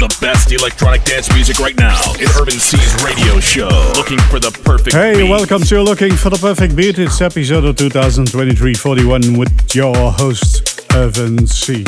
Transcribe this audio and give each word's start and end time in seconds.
The 0.00 0.16
best 0.18 0.50
electronic 0.50 1.04
dance 1.04 1.30
music 1.34 1.58
right 1.58 1.76
now 1.76 2.14
in 2.14 2.26
Irvin 2.40 2.58
Cee's 2.58 3.04
radio 3.04 3.38
show. 3.38 3.68
Looking 3.94 4.18
for 4.30 4.38
the 4.38 4.50
perfect 4.64 4.96
Hey, 4.96 5.20
beat. 5.20 5.28
welcome 5.28 5.60
to 5.60 5.82
Looking 5.82 6.14
for 6.14 6.30
the 6.30 6.38
Perfect 6.38 6.74
Beat. 6.74 6.98
It's 6.98 7.20
episode 7.20 7.66
of 7.66 7.76
2023-41 7.76 9.38
with 9.38 9.74
your 9.74 10.10
host, 10.10 10.86
Irvin 10.94 11.46
Cee. 11.46 11.84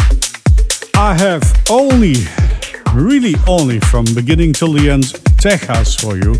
I 0.94 1.14
have 1.14 1.42
only, 1.70 2.16
really 2.92 3.34
only 3.48 3.80
from 3.80 4.04
beginning 4.14 4.52
till 4.52 4.74
the 4.74 4.90
end, 4.90 5.14
tech 5.40 5.62
house 5.62 5.94
for 5.94 6.18
you. 6.18 6.34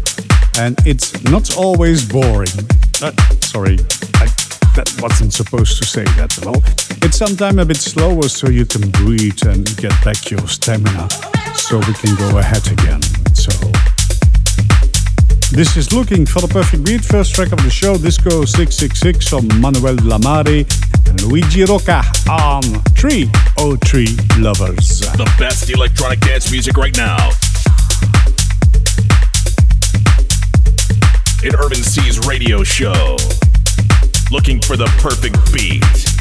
And 0.58 0.76
it's 0.84 1.24
not 1.24 1.56
always 1.56 2.06
boring. 2.06 2.52
Uh, 3.00 3.12
sorry, 3.40 3.78
I, 4.20 4.28
that 4.76 4.94
wasn't 5.00 5.32
supposed 5.32 5.78
to 5.78 5.86
say 5.86 6.04
that. 6.20 6.38
Well, 6.44 6.62
it's 7.00 7.16
sometimes 7.16 7.56
a 7.56 7.64
bit 7.64 7.78
slower 7.78 8.28
so 8.28 8.50
you 8.50 8.66
can 8.66 8.90
breathe 8.90 9.46
and 9.46 9.64
get 9.78 9.92
back 10.04 10.30
your 10.30 10.46
stamina 10.46 11.08
so 11.72 11.78
we 11.88 11.94
can 11.94 12.14
go 12.16 12.36
ahead 12.36 12.70
again. 12.70 13.00
So 13.32 13.50
this 15.56 15.74
is 15.78 15.90
Looking 15.90 16.26
for 16.26 16.42
the 16.42 16.48
Perfect 16.48 16.84
Beat, 16.84 17.02
first 17.02 17.34
track 17.34 17.50
of 17.50 17.62
the 17.62 17.70
show, 17.70 17.96
Disco 17.96 18.44
666 18.44 19.26
from 19.26 19.48
Manuel 19.58 19.96
Lamari 20.04 20.68
and 21.08 21.22
Luigi 21.22 21.64
Rocca 21.64 22.04
on 22.28 22.62
303 22.92 24.04
Lovers. 24.44 25.00
The 25.16 25.24
best 25.38 25.70
electronic 25.70 26.20
dance 26.20 26.52
music 26.52 26.76
right 26.76 26.94
now. 26.94 27.30
In 31.42 31.54
Irvin 31.56 31.82
Cee's 31.82 32.20
radio 32.28 32.62
show. 32.64 33.16
Looking 34.30 34.60
for 34.60 34.76
the 34.76 34.92
perfect 35.00 35.40
beat. 35.54 36.12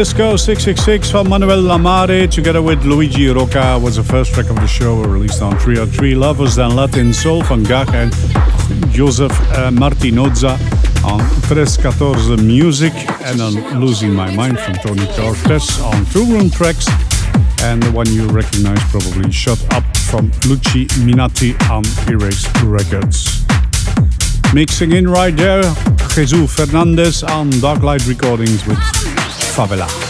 Disco 0.00 0.34
666 0.34 1.10
from 1.10 1.28
Manuel 1.28 1.60
Lamare 1.60 2.26
together 2.30 2.62
with 2.62 2.82
Luigi 2.86 3.28
Rocca 3.28 3.78
was 3.78 3.96
the 3.96 4.02
first 4.02 4.32
track 4.32 4.48
of 4.48 4.56
the 4.56 4.66
show 4.66 5.02
released 5.02 5.42
on 5.42 5.58
303 5.58 6.14
Lovers 6.14 6.54
Than 6.54 6.74
Latin 6.74 7.12
Soul 7.12 7.44
from 7.44 7.64
GAGH 7.64 7.92
and 7.92 8.90
Joseph 8.90 9.30
uh, 9.52 9.70
Martinoza 9.70 10.52
on 11.04 11.20
314 11.42 12.46
Music 12.46 12.94
and 13.24 13.42
on 13.42 13.52
Losing 13.78 14.14
My 14.14 14.34
Mind 14.34 14.58
from 14.58 14.72
Tony 14.76 15.04
Cortez 15.12 15.78
on 15.82 16.06
Two 16.06 16.24
Room 16.24 16.48
Tracks 16.48 16.88
and 17.60 17.82
the 17.82 17.92
one 17.92 18.06
you 18.08 18.26
recognize 18.28 18.82
probably 18.84 19.30
Shut 19.30 19.62
Up 19.74 19.84
from 20.08 20.30
Lucci 20.48 20.86
Minati 21.04 21.52
on 21.68 21.84
Erase 22.10 22.48
Records. 22.64 23.44
Mixing 24.54 24.92
in 24.92 25.06
right 25.06 25.36
there, 25.36 25.62
Jesus 26.14 26.46
Fernandez 26.46 27.22
on 27.22 27.50
Dark 27.60 27.82
Light 27.82 28.06
Recordings 28.06 28.66
with 28.66 28.78
Favela. 29.50 30.09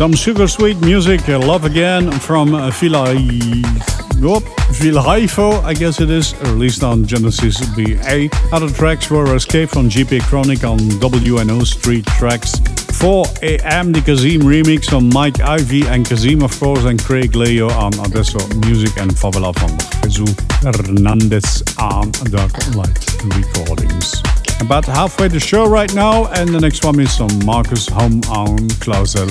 Some 0.00 0.14
sugar 0.14 0.48
sweet 0.48 0.80
music, 0.80 1.28
uh, 1.28 1.38
Love 1.38 1.66
Again 1.66 2.10
from 2.10 2.54
uh, 2.54 2.70
Vila, 2.70 3.10
oh, 3.10 4.40
Vilhaifo, 4.80 5.62
I 5.62 5.74
guess 5.74 6.00
it 6.00 6.08
is, 6.08 6.34
released 6.40 6.82
on 6.82 7.04
Genesis 7.04 7.60
BA. 7.76 8.30
Other 8.50 8.70
tracks 8.70 9.10
were 9.10 9.36
Escape 9.36 9.68
from 9.68 9.90
JP 9.90 10.22
Chronic 10.22 10.64
on 10.64 10.78
WNO 10.78 11.66
Street 11.66 12.06
Tracks. 12.16 12.60
4 12.98 13.26
AM, 13.42 13.92
the 13.92 14.00
CASSIMM 14.00 14.40
remix 14.40 14.96
on 14.96 15.10
Mike 15.10 15.38
Ivy 15.40 15.86
and 15.86 16.06
CASSIMM, 16.06 16.44
of 16.44 16.58
course, 16.58 16.84
and 16.84 16.98
Craig 17.04 17.36
Leo 17.36 17.68
on 17.68 17.92
Adesso 18.00 18.38
Music 18.66 18.96
and 18.96 19.10
Favela 19.10 19.54
van 19.54 20.10
Jesus 20.10 20.34
Hernandez 20.62 21.62
on 21.78 22.10
Dark 22.30 22.56
Light 22.74 23.04
Recordings. 23.36 24.39
About 24.60 24.84
halfway 24.84 25.28
the 25.28 25.40
show 25.40 25.66
right 25.66 25.92
now, 25.94 26.26
and 26.32 26.48
the 26.50 26.60
next 26.60 26.84
one 26.84 27.00
is 27.00 27.10
some 27.12 27.30
Markus 27.44 27.88
Homm 27.88 28.28
on 28.28 28.58
Clausel 28.80 29.30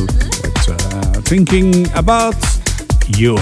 uh, 0.70 1.22
Thinking 1.22 1.88
About 1.94 2.36
You. 3.08 3.38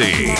Irvin 0.00 0.39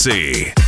DJ 0.00 0.59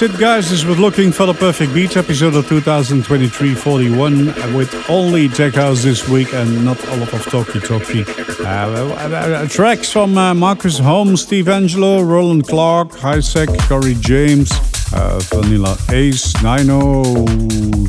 that's 0.00 0.14
it, 0.14 0.20
guys. 0.20 0.50
This 0.50 0.64
was 0.64 0.78
Looking 0.78 1.10
for 1.10 1.26
the 1.26 1.34
Perfect 1.34 1.74
Beat, 1.74 1.96
episode 1.96 2.34
of 2.34 2.48
2023 2.48 3.54
41, 3.54 4.26
with 4.54 4.88
only 4.88 5.28
tech 5.28 5.54
house 5.54 5.82
this 5.82 6.08
week 6.08 6.32
and 6.34 6.64
not 6.64 6.82
a 6.88 6.96
lot 6.96 7.12
of 7.12 7.24
talky 7.24 7.58
talky. 7.58 8.04
Uh, 8.44 8.46
uh, 8.46 9.42
uh, 9.42 9.48
tracks 9.48 9.90
from 9.90 10.16
uh, 10.16 10.34
Marcus 10.34 10.78
Holmes, 10.78 11.22
Steve 11.22 11.46
Angello, 11.46 12.06
Roland 12.06 12.46
Clark, 12.46 12.90
Hiisak, 12.90 13.48
Corey 13.68 13.94
James, 13.94 14.52
uh, 14.92 15.18
Vanilla 15.24 15.76
Ace, 15.90 16.32
Nino, 16.44 17.26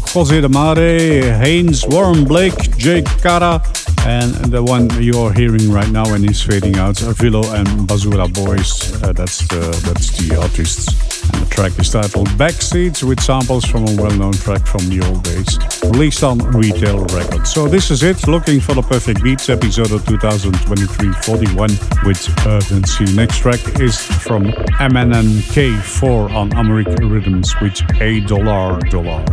Jose 0.07 0.41
de 0.41 0.49
Mare, 0.49 1.38
Haynes, 1.38 1.86
Warren 1.89 2.24
Blake, 2.24 2.76
Jake 2.78 3.05
Cara, 3.22 3.62
and 4.05 4.34
the 4.45 4.64
one 4.64 4.89
you're 5.01 5.34
hearing 5.34 5.72
right 5.72 5.89
now 5.89 6.12
and 6.14 6.24
he's 6.24 6.41
fading 6.41 6.78
out, 6.78 6.95
Vilo 6.95 7.43
and 7.53 7.68
Basura 7.88 8.28
Boyz. 8.28 9.03
Uh, 9.03 9.14
that's 9.14 9.47
the 9.49 9.60
that's 9.86 10.18
the 10.18 10.36
artists. 10.41 11.18
The 11.32 11.47
track 11.49 11.77
is 11.80 11.89
titled 11.89 12.27
Backseats 12.30 13.03
with 13.03 13.19
samples 13.21 13.65
from 13.65 13.88
a 13.88 13.95
well 13.95 14.15
known 14.15 14.34
track 14.34 14.65
from 14.65 14.88
the 14.89 15.05
old 15.05 15.23
days, 15.23 15.57
released 15.91 16.23
on 16.23 16.38
Retail 16.38 17.05
Records. 17.05 17.53
So 17.53 17.67
this 17.67 17.91
is 17.91 18.03
it, 18.03 18.27
looking 18.27 18.59
for 18.59 18.73
the 18.73 18.82
perfect 18.82 19.23
beats, 19.23 19.49
episode 19.49 19.91
of 19.91 20.05
2023 20.05 21.11
41 21.11 21.69
with 22.05 22.47
Irvin 22.47 22.84
Cee. 22.84 23.13
Next 23.15 23.39
track 23.39 23.59
is 23.80 23.99
from 23.99 24.45
MNK4 24.45 26.34
on 26.34 26.51
American 26.53 27.09
Rhythms 27.09 27.53
with 27.61 27.80
A 28.01 28.21
Dollar 28.21 28.80
Dollar. 28.89 29.23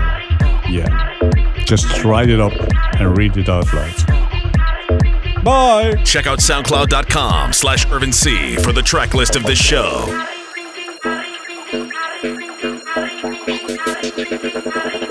Yeah, 0.69 0.89
just 1.65 2.05
write 2.05 2.29
it 2.29 2.41
up 2.41 2.53
and 2.99 3.17
read 3.17 3.37
it 3.37 3.49
out 3.49 3.73
loud. 3.73 4.27
Bye. 5.47 5.95
Check 6.03 6.27
out 6.27 6.41
soundcloud.com 6.41 7.53
slash 7.53 7.87
C 8.13 8.57
for 8.57 8.73
the 8.73 8.83
track 8.83 9.15
list 9.15 9.37
of 9.37 9.45
this 9.45 9.59
show. 9.59 10.36
Okay, 14.07 14.27
okay. 14.33 15.06